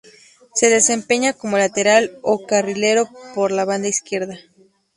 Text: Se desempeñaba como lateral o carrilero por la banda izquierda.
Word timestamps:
Se 0.55 0.67
desempeñaba 0.71 1.37
como 1.37 1.59
lateral 1.59 2.17
o 2.23 2.47
carrilero 2.47 3.07
por 3.35 3.51
la 3.51 3.65
banda 3.65 3.87
izquierda. 3.87 4.39